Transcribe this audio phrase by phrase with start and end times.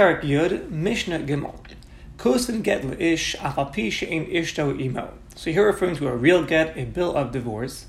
[0.00, 1.60] Perak Yud, Mishnah Gimel.
[2.62, 3.90] Get ish afapi
[4.32, 5.12] ishto imo.
[5.34, 7.84] So here referring to a real get, a bill of divorce,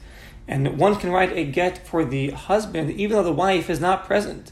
[0.45, 4.05] and one can write a get for the husband even though the wife is not
[4.05, 4.51] present.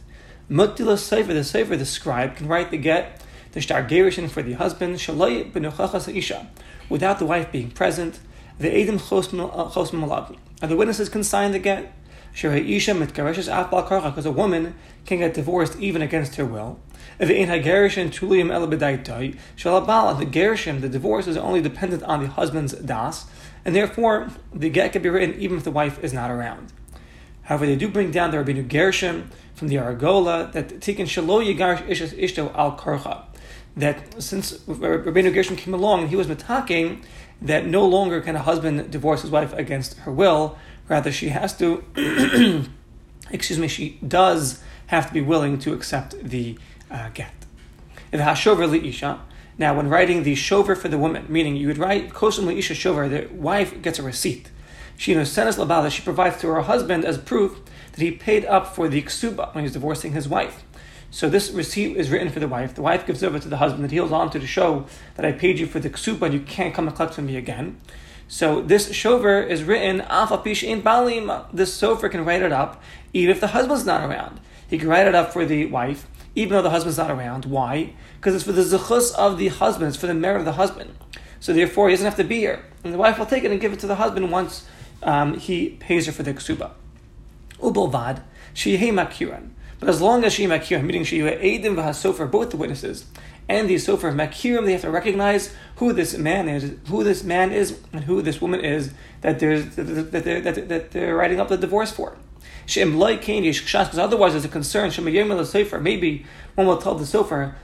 [0.50, 4.54] Muttila Sefer, the Sefer, the scribe, can write the get, the Shtar Gerishin for the
[4.54, 6.48] husband, Shalai Benuchachas Isha,
[6.88, 8.22] without the wife being present.
[8.58, 10.32] The Edim Chosm Malav.
[10.32, 11.94] Uh, and the witnesses can sign the get.
[12.34, 14.76] Because a woman
[15.06, 16.80] can get divorced even against her will.
[17.18, 18.12] The Gerishim,
[20.82, 23.26] the divorce is only dependent on the husband's das,
[23.66, 26.72] and therefore the get can be written even if the wife is not around.
[27.44, 31.88] However, they do bring down the Rabbeinu Gershom from the Argola that Tikkun Shalo Yigarish
[31.88, 33.24] Ishas Ishto Al Karcha.
[33.76, 37.04] That since Rabbeinu Gershom came along, he was metaking
[37.42, 40.58] that no longer can a husband divorce his wife against her will,
[40.88, 41.84] rather she has to,
[43.32, 46.58] excuse me, she does have to be willing to accept the
[46.92, 47.32] uh, get.
[48.12, 49.20] If hashover liisha,
[49.58, 53.08] now when writing the shover for the woman, meaning you would write kosim liisha shover,
[53.08, 54.50] the wife gets a receipt.
[54.98, 57.60] She knows senes labala, she provides to her husband as proof
[57.92, 60.64] that he paid up for the ksuba when he's divorcing his wife.
[61.12, 62.76] So this receipt is written for the wife.
[62.76, 65.26] The wife gives over to the husband that he holds on to to show that
[65.26, 67.82] I paid you for the ksuba and you can't come and collect from me again.
[68.28, 71.46] So this shover is written alpha pish in balim.
[71.52, 74.40] This sofer can write it up even if the husband's not around.
[74.70, 77.46] He can write it up for the wife even though the husband's not around.
[77.46, 77.94] Why?
[78.18, 80.96] Because it's for the zechus of the husband, it's for the merit of the husband.
[81.40, 82.64] So therefore, he doesn't have to be here.
[82.84, 84.68] And the wife will take it and give it to the husband once
[85.02, 86.72] um, he pays her for the ksuba.
[87.60, 88.22] Ubolvad,
[88.54, 89.50] shehei makiran.
[89.80, 93.06] But as long as she makiram, meaning she edim v'hasofer, both the witnesses,
[93.48, 97.52] and the sofer makiram, they have to recognize who this man is, who this man
[97.52, 101.58] is, and who this woman is that they're, that they're, that they're writing up the
[101.58, 102.18] divorce for.
[102.66, 104.92] Because otherwise, there's a concern.
[105.04, 107.56] Maybe one will tell the sofer.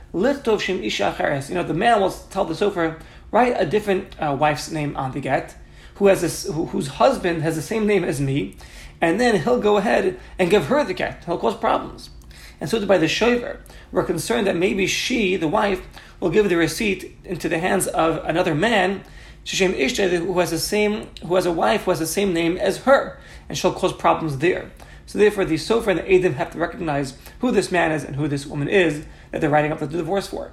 [1.49, 2.99] You know, the man will tell the sofer,
[3.31, 5.55] write a different uh, wife's name on the get,
[5.95, 8.55] who has this, who, whose husband has the same name as me,
[9.01, 11.23] and then he'll go ahead and give her the get.
[11.25, 12.09] He'll cause problems.
[12.59, 13.61] And so by the shover,
[13.91, 15.85] we're concerned that maybe she, the wife,
[16.19, 19.03] will give the receipt into the hands of another man,
[19.43, 22.57] Shishem Ishta, who has the same, who has a wife who has the same name
[22.57, 24.71] as her, and she'll cause problems there.
[25.05, 28.15] So therefore, the Sofer and the Adim have to recognize who this man is and
[28.15, 30.51] who this woman is that they're writing up the divorce for.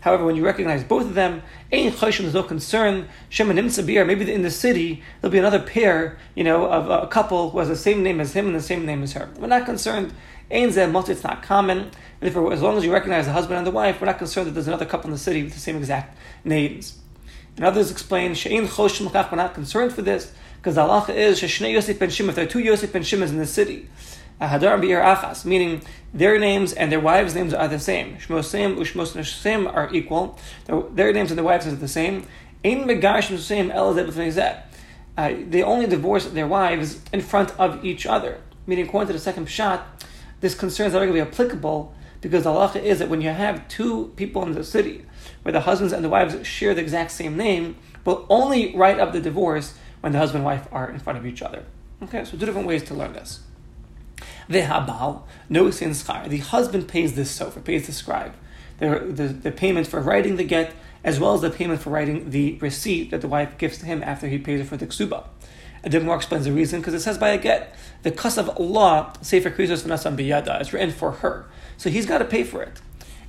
[0.00, 3.08] However, when you recognize both of them, there's no concern.
[3.38, 7.68] Maybe in the city there'll be another pair, you know, of a couple who has
[7.68, 9.28] the same name as him and the same name as her.
[9.38, 10.12] We're not concerned.
[10.50, 11.78] It's not common.
[11.78, 11.90] And
[12.22, 14.52] if, as long as you recognize the husband and the wife, we're not concerned that
[14.52, 16.98] there's another couple in the city with the same exact names.
[17.56, 18.68] And others explain, we're
[19.36, 20.32] not concerned for this.
[20.56, 21.42] Because the halacha is.
[21.42, 21.98] If
[22.34, 23.88] there are two Yosef ben Shimons in the city,
[24.46, 25.82] Hadar Be'er Achas, meaning
[26.14, 28.16] their names and their wives' names are the same.
[28.16, 30.38] Shmosim Ushmos Neshem are equal.
[30.66, 32.26] Their, names and their wives names are the same.
[32.64, 38.40] Ein Megar Shmosem El uh, They only divorce their wives in front of each other.
[38.66, 40.04] Meaning, according to the second shot,
[40.40, 43.30] this concern is not going to be applicable because the halacha is that when you
[43.30, 45.04] have two people in the city
[45.42, 49.12] where the husbands and the wives share the exact same name, will only write up
[49.12, 51.64] the divorce when the husband and wife are in front of each other.
[52.02, 53.40] Okay, so two different ways to learn this.
[54.48, 56.28] The habal, no sin schar.
[56.28, 58.34] The husband pays this sofer, pays the scribe,
[58.78, 60.72] the, the, the payment for writing the get,
[61.04, 64.02] as well as the payment for writing the receipt that the wife gives to him
[64.02, 65.26] after he pays her for the ksuba.
[65.82, 68.48] And then more explains the reason because it says by a get, the kus of
[68.58, 71.46] Allah, Sefer Krisos V'nasam Biyada, is written for her.
[71.76, 72.80] So he's got to pay for it.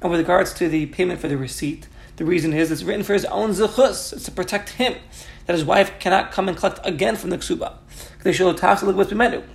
[0.01, 1.87] And with regards to the payment for the receipt,
[2.19, 4.93] the reason is it's written for his own zechus, it's to protect him
[5.45, 7.75] that his wife cannot come and collect again from the ksuba.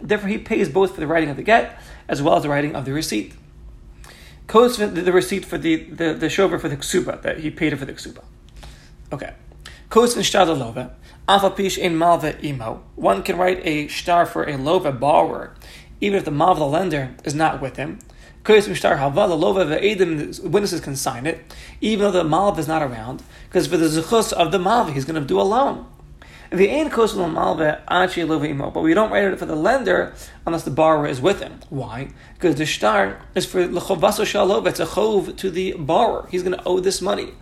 [0.02, 2.74] Therefore, he pays both for the writing of the get as well as the writing
[2.74, 3.34] of the receipt.
[4.46, 7.76] Codes the receipt for the, the, the shover for the ksuba, that he paid it
[7.76, 8.24] for the ksuba.
[9.12, 9.34] Okay.
[9.90, 10.92] Codes in lova.
[11.28, 12.82] Afapish in malva imo.
[12.94, 15.54] One can write a shtar for a lova borrower,
[16.00, 17.98] even if the malva lender is not with him.
[18.44, 23.86] The witnesses can sign it, even though the Malv is not around, because for the
[23.86, 25.86] Zechus of the Malv, he's going to do alone.
[26.50, 26.68] The
[28.74, 30.14] but we don't write it for the lender
[30.46, 31.58] unless the borrower is with him.
[31.68, 32.10] Why?
[32.34, 34.66] Because the shtar is for lechovaso shalov.
[34.68, 36.28] It's a chov to the borrower.
[36.30, 37.32] He's going to owe this money.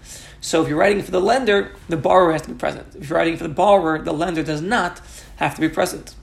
[0.41, 2.95] So if you're writing for the lender, the borrower has to be present.
[2.95, 5.01] If you're writing for the borrower, the lender does not
[5.37, 6.15] have to be present.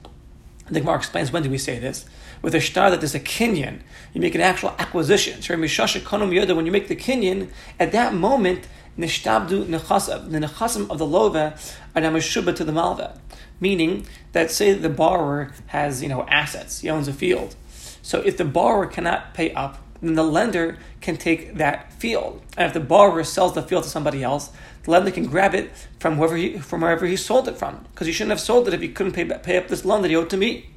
[0.68, 2.06] I think Mark explains when do we say this
[2.42, 3.80] with a shtar that there's a kinyan,
[4.14, 5.42] you make an actual acquisition.
[5.42, 7.50] So when you make the kinyan,
[7.80, 11.54] at that moment, nishtabdu the nechasim of the lova
[11.96, 13.20] are namashuba to the malva.
[13.60, 17.56] Meaning that say the borrower has, you know, assets, he owns a field.
[18.02, 22.42] So if the borrower cannot pay up, then the lender can take that field.
[22.58, 24.50] And if the borrower sells the field to somebody else,
[24.84, 28.08] the lender can grab it from wherever he, from wherever he sold it from, because
[28.08, 30.16] he shouldn't have sold it if he couldn't pay, pay up this loan that he
[30.16, 30.70] owed to me.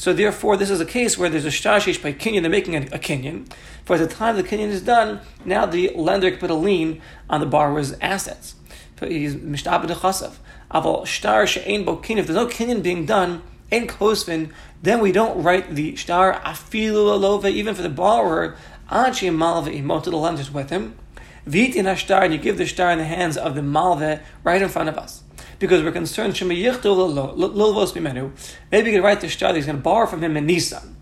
[0.00, 2.80] So therefore, this is a case where there's a shtashish by kinyan, they're making a,
[2.86, 3.52] a kinyan.
[3.84, 7.40] For the time the kinyan is done, now the lender can put a lien on
[7.40, 8.54] the borrower's assets.
[8.98, 10.36] He's mishtabed chasav.
[10.70, 12.00] Aval shtar she'ein bo.
[12.02, 14.52] If there's no kinyan being done, in kosvin,
[14.82, 18.56] then we don't write the shtar afilu alova even for the borrower.
[18.90, 20.94] Achi malve imo to the lenders with him.
[21.46, 24.70] Vitin hashtar, and you give the shtar in the hands of the malve right in
[24.70, 25.24] front of us.
[25.60, 27.02] Because we're concerned, maybe you can
[29.02, 30.96] write the shtar he's going to borrow from him in Nisan.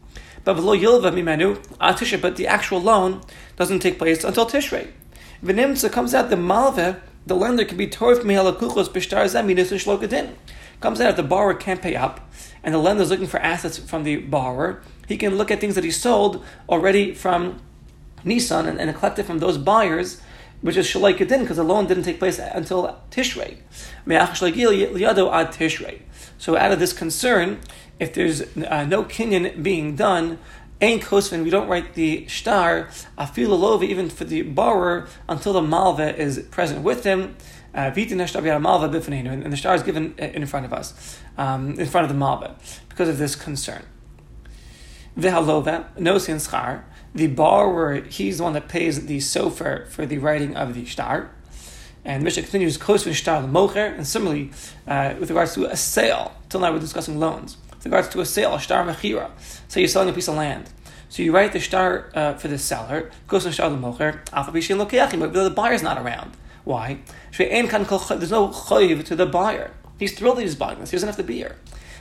[0.45, 3.21] But but the actual loan
[3.57, 4.89] doesn't take place until Tishrei.
[5.43, 10.35] Venimtza comes out the Malve, the lender can be torf mihalakuchos b'shtar zeminus shlokadin.
[10.81, 12.29] Comes out if the borrower can't pay up,
[12.65, 15.77] and the lender is looking for assets from the borrower, he can look at things
[15.77, 17.61] that he sold already from
[18.25, 20.21] Nissan and, and collect it from those buyers,
[20.61, 23.59] which is Shalai Kedin, because the loan didn't take place until Tishrei.
[26.39, 27.61] So out of this concern,
[27.99, 30.39] if there's uh, no kinyan being done,
[30.81, 32.89] Ain kosvin, we don't write the shtar,
[33.19, 37.37] afilu even for the borrower, until the malva is present with him.
[37.75, 38.11] Uh, and
[39.53, 42.57] the star is given in front of us, um, in front of the malva,
[42.89, 43.83] because of this concern.
[45.19, 46.85] V'halova, no sin schar,
[47.15, 51.31] the borrower, he's the one that pays the sofer for the writing of the shtar.
[52.05, 54.51] And the Mishnah continues, close to shtar mocher, and similarly,
[54.87, 57.57] uh, with regards to a sale, till now we're discussing loans.
[57.75, 59.31] With regards to a sale, a shtar mechira,
[59.69, 60.71] so you're selling a piece of land.
[61.11, 65.51] So you write the shtar uh, for the seller, goes to shtar mocher, but the
[65.51, 66.33] buyer's not around.
[66.65, 66.99] Why?
[67.37, 69.71] There's no chayiv to the buyer.
[69.99, 70.91] He's thrilled that he's buying this.
[70.91, 71.57] He doesn't have to be here.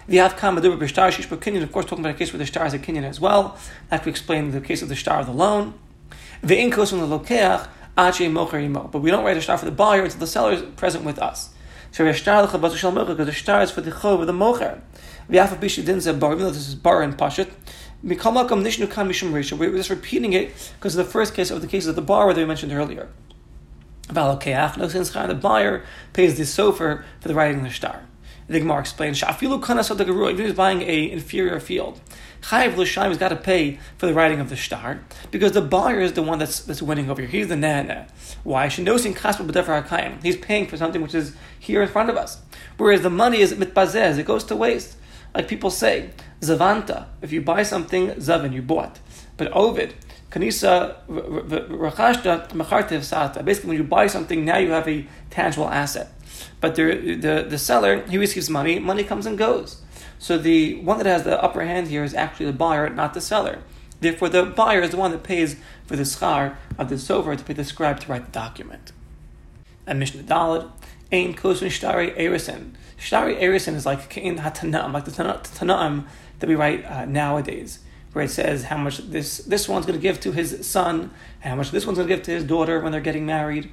[0.10, 2.66] The Avkam Adur B'Shtar Shish Kinyan, of course, talking about a case where the star
[2.66, 3.58] is a Kinyan as well,
[3.92, 5.74] like we explained the case of the star of the loan.
[6.42, 7.68] The Inkos from the Lokeach,
[7.98, 8.90] Ache Mocher.
[8.90, 11.20] But we don't write a star for the buyer until the seller is present with
[11.20, 11.54] us.
[11.92, 14.80] So the shtar because the shtar is for the chov of the mocher.
[15.28, 17.52] The Afa Bishi didn't say bar, even though this is bar and pashit.
[18.06, 19.58] Mikamakam Nishnu Kan Mishum Risha.
[19.58, 22.34] We're just repeating it because of the first case of the cases of the bar
[22.34, 23.10] that we mentioned earlier.
[24.04, 25.84] Valakeach, no sense the buyer
[26.14, 28.04] pays the sofer for the writing of the shtar.
[28.48, 32.00] The Gemara explains, even if he's buying a inferior field,
[32.42, 35.02] Chayiv L'Shaim has got to pay for the writing of the shtar
[35.32, 37.30] because the buyer is the one that's, that's winning over here.
[37.30, 38.08] He's the nana.
[38.44, 38.70] Why?
[38.70, 38.78] He's
[40.38, 42.40] paying for something which is here in front of us.
[42.78, 44.96] Whereas the money is mitbazez, it goes to waste.
[45.36, 49.00] Like people say, zavanta, if you buy something, zavin, you bought.
[49.36, 49.94] But ovid,
[50.32, 53.44] kanisa rachashta machartiv sata.
[53.44, 56.12] Basically, when you buy something, now you have a tangible asset.
[56.60, 59.82] But the, the, the seller, he receives money, money comes and goes.
[60.20, 63.22] So the one that has the upper hand here is actually the buyer, not the
[63.22, 63.60] seller.
[64.00, 65.56] Therefore, the buyer is the one that pays
[65.86, 68.92] for the schar of the sofer to pay the scribe to write the document.
[69.86, 70.70] And Mishnah Daled,
[71.12, 72.74] Ein Kosun Shtari Erison.
[73.00, 76.06] Shtari Erison is like Kain Hatanam, like the Tanaim
[76.40, 77.80] that we write uh, nowadays,
[78.14, 81.12] where it says how much this, this one's going to give to his son,
[81.42, 83.72] and how much this one's going to give to his daughter when they're getting married.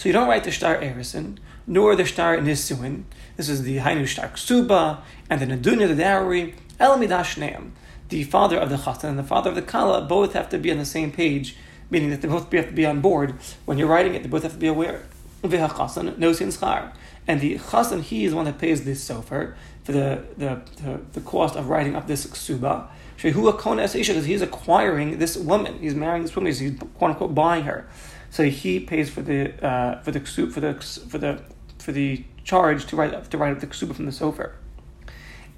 [0.00, 1.36] So you don't write the Shtar Erison,
[1.66, 3.02] nor the Shtar Nisuin.
[3.36, 7.70] This is the Hainu Shtar Ksuba, and the Nadunya, the dowry, Elamidash
[8.08, 10.70] The father of the Chatan and the father of the Kala both have to be
[10.70, 11.54] on the same page,
[11.90, 13.34] meaning that they both have to be on board.
[13.66, 15.02] When you're writing it, they both have to be aware.
[15.42, 16.92] V'hachasan no schar.
[17.28, 19.52] And the chasan, he is one that pays this sofer
[19.84, 22.88] for the, the, the, the cost of writing up this ksuba.
[23.18, 25.78] Shehu akona es because he's acquiring this woman.
[25.78, 26.54] He's marrying this woman.
[26.54, 27.86] He's quote unquote buying her.
[28.30, 31.42] So he pays for the uh, for the for the for the
[31.78, 34.52] for the charge to write to write up the ksuba from the sofer.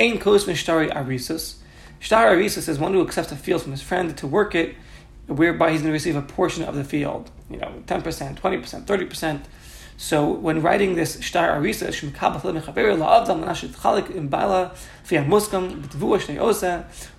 [0.00, 1.56] Ein kos mishtari arisas.
[2.00, 4.74] Shtar arisas is one who accepts a field from his friend to work it,
[5.26, 7.30] whereby he's going to receive a portion of the field.
[7.50, 9.46] You know, ten percent, twenty percent, thirty percent.
[9.98, 11.88] So when writing this shtar arisa,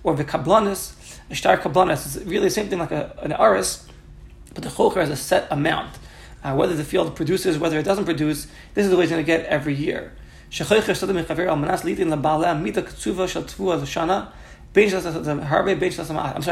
[0.02, 0.92] or v'kablanis.
[1.30, 3.86] A shtar kablanis is really the same thing like a, an aris,
[4.54, 5.98] but the choker has a set amount.
[6.42, 9.22] Uh, whether the field produces, whether it doesn't produce, this is the way he's going
[9.22, 10.12] to get every year.
[10.50, 10.80] I'm sorry,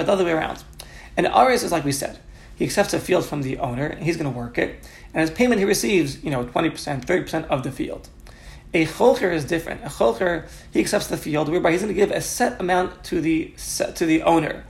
[0.05, 0.65] the other way around.
[1.17, 2.19] And aris is like we said.
[2.57, 5.31] He accepts a field from the owner, and he's going to work it, and as
[5.31, 8.09] payment he receives, you know, 20%, 30% of the field.
[8.75, 9.83] A cholcher is different.
[9.85, 13.21] A cholcher, he accepts the field, whereby he's going to give a set amount to
[13.21, 13.53] the
[13.95, 14.65] to the owner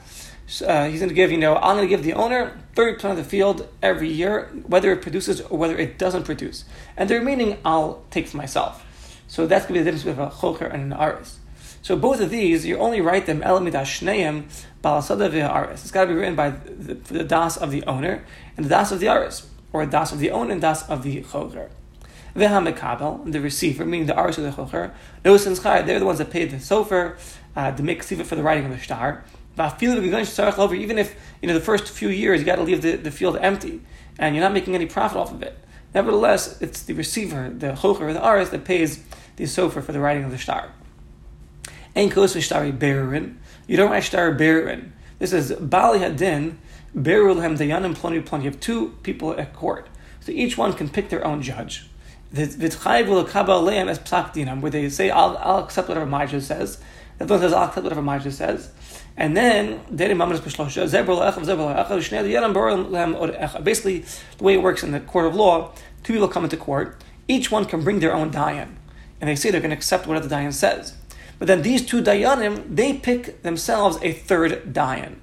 [0.61, 3.17] uh, he's going to give, you know, I'm going to give the owner 30% of
[3.17, 6.65] the field every year, whether it produces or whether it doesn't produce.
[6.97, 8.85] And the remaining I'll take for myself.
[9.29, 11.39] So that's going to be the difference between a choker and an aris.
[11.81, 14.45] So both of these, you only write them elamidash shneim
[14.85, 15.73] balasada v'aris.
[15.73, 18.25] It's got to be written by the, the, das of the owner
[18.57, 21.23] and the das of the aris, or das of the owner and das of the
[21.23, 21.71] chocher.
[22.37, 24.93] Vehamekabel, the receiver, meaning the aris of the chocher,
[25.23, 27.17] those they're the ones that paid the sofer,
[27.57, 29.25] uh, the miksiva for the writing of the star.
[29.59, 33.37] Even if you know the first few years you got to leave the, the field
[33.41, 33.81] empty
[34.19, 35.59] and you're not making any profit off of it.
[35.95, 39.03] Nevertheless, it's the receiver, the chocher the aris, that pays
[39.37, 40.71] the sofer for the writing of the star.
[41.95, 43.39] Ein v'shtari berin.
[43.67, 44.93] You don't write shtar berin.
[45.19, 46.57] This is bali hadin
[46.97, 48.45] berul hem dayanim ploni ploni.
[48.45, 49.89] You have two people at court,
[50.21, 51.87] so each one can pick their own judge.
[52.33, 52.59] Where they
[54.89, 56.79] say, I'll, I'll accept whatever judge says.
[57.19, 58.71] The other one says, I'll accept whatever judge says.
[59.17, 60.15] And then, basically,
[64.39, 67.51] the way it works in the court of law, two people come into court, each
[67.51, 68.77] one can bring their own dayan.
[69.21, 70.95] And they say they're going to accept whatever the dayan says.
[71.39, 75.17] But then these two dayanim, they pick themselves a third dayan.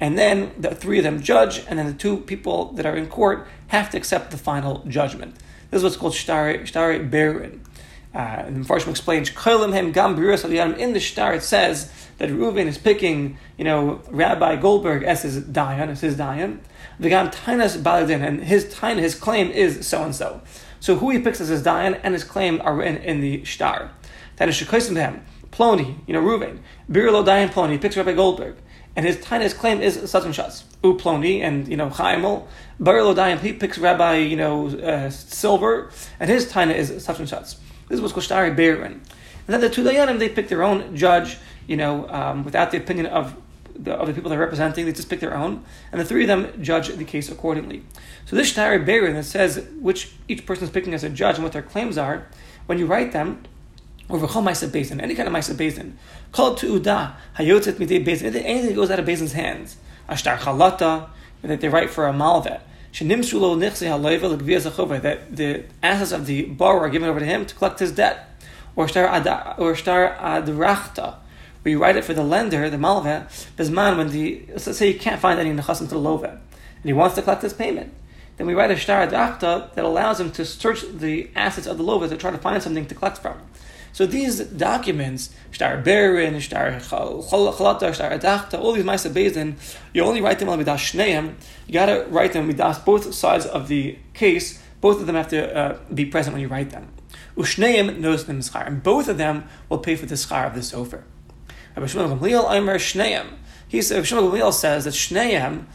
[0.00, 3.08] And then the three of them judge, and then the two people that are in
[3.08, 5.36] court have to accept the final judgment.
[5.70, 7.60] This is what's called shtari, shtari berin.
[8.18, 13.62] Uh, and the Farshim explains, in the shtar it says that Reuven is picking, you
[13.62, 16.58] know, Rabbi Goldberg as his dayan, as his dayan.
[17.00, 20.40] V'gam tainas baladin, and his taina, his claim is so and so.
[20.80, 23.46] So who he picks as his dayan and his claim are in, in the is
[23.46, 25.24] shekaisim to him.
[25.52, 26.58] Ploni, you know, Reuven.
[26.90, 28.56] Birlo dayan Ploni, he picks Rabbi Goldberg.
[28.96, 30.64] And his taina, his claim is such and such.
[30.82, 32.48] U and, you know, Chaimel.
[32.80, 37.28] Birlo dayan, he picks Rabbi, you know, uh, Silver, and his taina is such and
[37.28, 37.54] such.
[37.88, 39.00] This was what's called Shtari And
[39.46, 43.06] then the two Dayanim, they pick their own judge, you know, um, without the opinion
[43.06, 43.36] of
[43.74, 45.64] the, of the people they're representing, they just pick their own.
[45.92, 47.82] And the three of them judge the case accordingly.
[48.26, 51.44] So this Shtari Berin that says which each person is picking as a judge and
[51.44, 52.26] what their claims are,
[52.66, 53.44] when you write them,
[54.10, 55.92] over Chol Maisa Bezin, any kind of Maisa Bezin,
[56.32, 59.76] called to Uda, Hayotzet Midei Bezin, anything that goes out of Bezin's hands,
[60.08, 61.08] Ashtar Chalata,
[61.42, 62.60] that they write for a Malvet,
[65.00, 68.24] that the assets of the borrower are given over to him to collect his debt.
[68.76, 71.16] Or star adrachta,
[71.62, 73.26] where you write it for the lender, the malve,
[73.56, 76.40] bisman, when the, let's say you can't find any nechasim to the love, and
[76.84, 77.92] he wants to collect his payment.
[78.36, 81.84] Then we write a star adrachta that allows him to search the assets of the
[81.84, 83.38] lova to try to find something to collect from.
[83.98, 89.56] So these documents, Shtar Berin, Shtar Chalata, Shtar Adachta, all these Maisa Bezin,
[89.92, 91.34] you only write them on Midas Shneim.
[91.66, 94.62] You got to write them Midas both sides of the case.
[94.80, 96.92] Both of them have to uh, be present when you write them.
[97.36, 100.60] Ushneim knows them schar, and both of them will pay for the schar of the
[100.60, 101.02] sofer.
[101.74, 103.26] Rabbi Shmuel Gamliel Shneim.
[103.68, 105.66] He says, Shmuel Gamliel says that Shneim,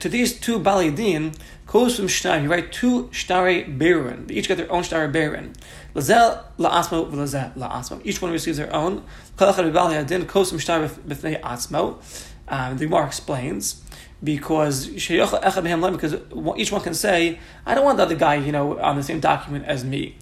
[0.00, 1.34] to these two Balidin,
[1.66, 2.42] goes from Shneim.
[2.42, 4.26] You write two Shtare Berin.
[4.26, 5.54] They each get their own Shtare Berin.
[5.94, 8.00] Lazel la'asmo v'lazel la'asmo.
[8.04, 9.04] Each one receives their own.
[9.36, 12.02] Kol echad b'bal yadin kosim shtar b'fnei atzmo.
[12.48, 13.80] Um, the Gemara explains
[14.22, 16.14] because because
[16.56, 19.20] each one can say, I don't want the other guy, you know, on the same
[19.20, 20.16] document as me.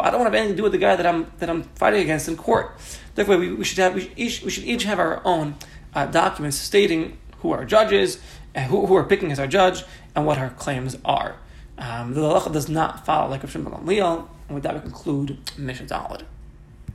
[0.00, 1.62] I don't want to have anything to do with the guy that I'm that I'm
[1.62, 2.76] fighting against in court.
[3.14, 5.56] Therefore, we, we should have we, each, we should each have our own
[5.94, 8.18] uh, documents stating who are judges
[8.54, 9.82] and who, who are picking as our judge
[10.14, 11.36] and what our claims are.
[11.78, 15.38] Um, the halacha does not follow like a Shimon Gamliel, and with that we conclude
[15.56, 16.24] Mishnah Daled.